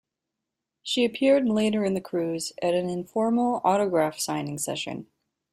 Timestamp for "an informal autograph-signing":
2.73-4.57